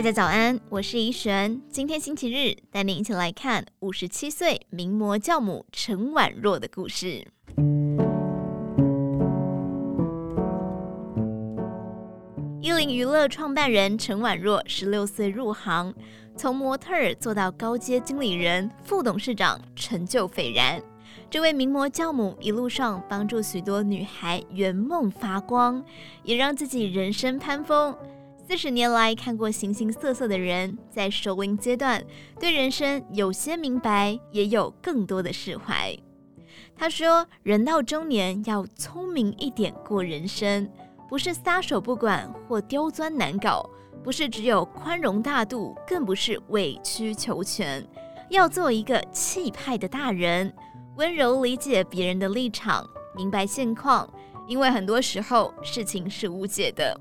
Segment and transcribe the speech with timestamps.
[0.00, 1.60] 大家早安，我是怡璇。
[1.68, 7.22] 今天星期日，带您一起来看五十七岁名模教母陈婉若的故事。
[12.62, 15.94] 伊林娱乐创办人陈婉若十六岁入行，
[16.34, 20.82] 从模特儿做到高阶经理人、副董事长，成就斐然。
[21.28, 25.84] 这位名模教母一路上帮助许多女孩圆梦发光，
[26.22, 27.94] 也让自己人生攀峰。
[28.50, 32.04] 四十年来看过形形色色的人，在熟龄阶段
[32.40, 35.96] 对人生有些明白，也有更多的释怀。
[36.76, 40.68] 他说：“人到中年要聪明一点过人生，
[41.08, 43.64] 不是撒手不管或刁钻难搞，
[44.02, 47.86] 不是只有宽容大度，更不是委曲求全，
[48.30, 50.52] 要做一个气派的大人，
[50.96, 54.12] 温柔理解别人的立场，明白现况，
[54.48, 57.00] 因为很多时候事情是无解的。”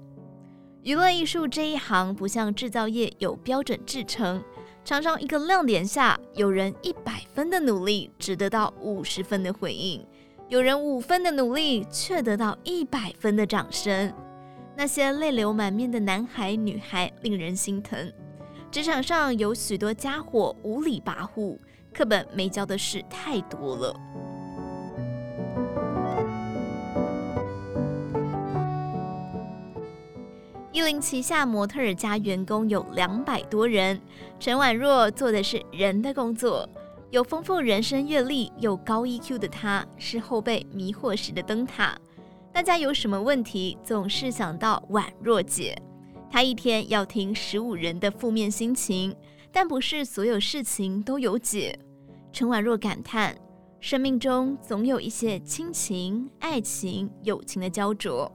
[0.82, 4.42] 娱乐艺术这一行不像制造业有标准制程，
[4.86, 10.06] 常常一个亮点下，有人一百分的努力只得到五十分的回应，
[10.48, 14.14] 有人五分的努力却得到一百分的掌声。
[14.78, 18.12] 那些泪流满面的男孩女孩令人心疼。
[18.72, 21.58] 职场上有许多家伙无理跋扈，
[21.94, 23.94] 课本没教的事太多了。
[30.72, 34.00] 伊林旗下模特儿家员工有两百多人，
[34.40, 36.70] 陈婉若做的是人的工作。
[37.10, 41.98] 有丰富人生阅历又高 EQ 的她，是后辈迷惑时的灯塔。
[42.54, 45.76] 大家有什么问题，总是想到婉若姐。
[46.30, 49.16] 她一天要听十五人的负面心情，
[49.52, 51.78] 但不是所有事情都有解。
[52.32, 53.36] 陈婉若感叹，
[53.80, 58.32] 生命中总有一些亲情、爱情、友情的焦灼。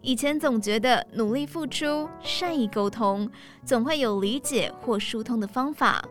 [0.00, 3.28] 以前总觉得努力付出、善意沟通，
[3.64, 6.02] 总会有理解或疏通的方法。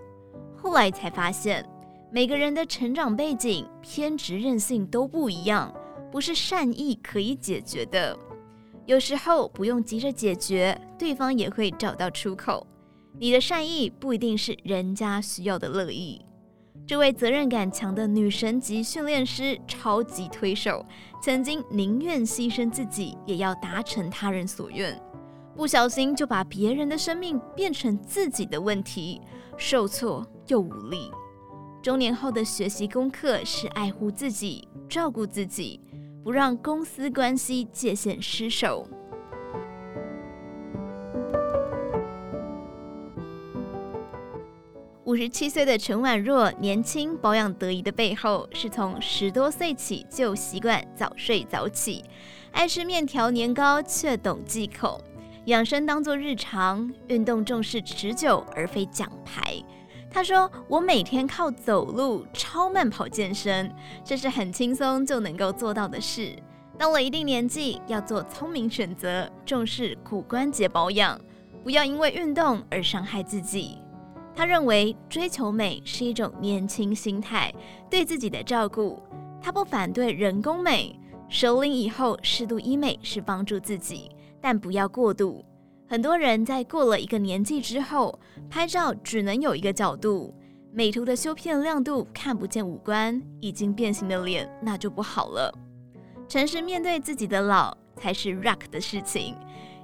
[0.55, 1.65] 后来才发现，
[2.11, 5.73] 每个人的成长背景、偏执任性都不一样，
[6.11, 8.17] 不是善意可以解决的。
[8.85, 12.65] 有时候不用急着解决，对方也会找到出口。
[13.19, 16.21] 你的善意不一定是人家需要的乐意。
[16.87, 20.85] 这位责任感强的女神级训练师，超级推手，
[21.21, 24.97] 曾经宁愿牺牲自己，也要达成他人所愿。
[25.53, 29.19] 不小心就把别人的生命变成自己的问题，
[29.57, 31.11] 受挫又无力。
[31.83, 35.81] 中年后的学习功课是爱护自己，照顾自己，
[36.23, 38.87] 不让公私关系界限失守。
[45.07, 52.03] 五十七岁的陈婉若，年轻保养得宜的背后，是从十多岁起就习惯早睡早起，
[52.51, 55.01] 爱吃面条年糕，却懂忌口，
[55.45, 59.55] 养生当作日常，运动重视持久而非奖牌。
[60.11, 63.73] 他说：“我每天靠走路、超慢跑健身，
[64.03, 66.35] 这是很轻松就能够做到的事。
[66.77, 71.17] 到了一定年纪，要做聪明选择，重视骨关节保养，
[71.63, 73.77] 不要因为运动而伤害自己。”
[74.37, 77.51] 他认为追求美是一种年轻心态，
[77.89, 79.01] 对自己的照顾。
[79.41, 80.95] 他不反对人工美，
[81.27, 85.43] 熟龄以后适度医美是帮助自己，但不要过度。
[85.87, 90.31] 很多人在过了一个年纪之后，拍照只能有一个角度，
[90.71, 95.51] 美图的修片亮度看不见五官，已经变形的脸那就不好了。
[96.29, 99.35] 诚实面对自己的老才是 rock 的事情。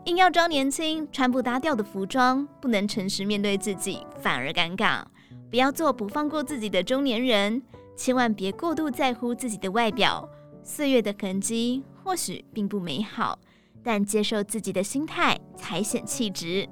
[0.06, 5.02] 硬要装年轻，穿不搭调的服装，不能诚实面对自己，反而尴尬。
[5.50, 7.62] 不要做不放过自己的中年人，
[7.96, 10.28] 千万别过度在乎自己的外表。
[10.62, 13.40] 岁月的痕迹或许并不美好，
[13.82, 16.68] 但接受自己的心态才显气质。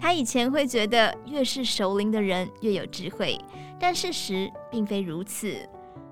[0.00, 3.38] 他以前会觉得越是熟龄的人越有智慧，
[3.78, 5.56] 但事实并非如此。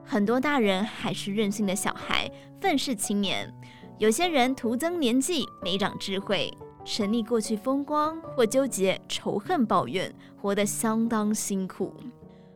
[0.05, 3.53] 很多大人还是任性的小孩，愤世青年。
[3.99, 6.53] 有些人徒增年纪，没长智慧，
[6.85, 11.95] 沉溺过去风光，或纠结仇恨抱怨，活得相当辛苦。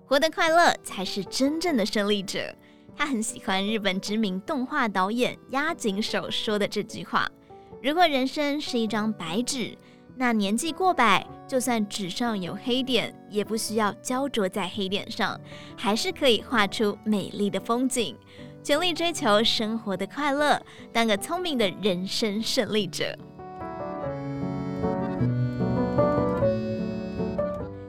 [0.05, 2.55] 活得快乐才是真正的胜利者。
[2.97, 7.31] 他很喜欢日本知名动画导演押井守说的这句话：
[7.81, 9.79] 如果人生是一张白纸，
[10.17, 15.41] 那年纪过百，就算纸上有黑点，也不需要焦灼在黑点上，
[15.77, 18.17] 还是可以画出美丽的风景。
[18.69, 20.61] 全力追求生活的快乐，
[20.93, 23.19] 当个聪明的人生胜利者。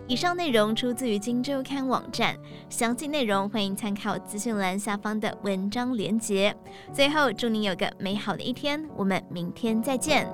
[0.07, 2.33] 以上内容出自于《金周刊》网站，
[2.69, 6.55] 详细内容欢迎参考资讯栏下方的文章连结。
[6.93, 10.29] 最后，祝您有个美好的一天，我们明天再见。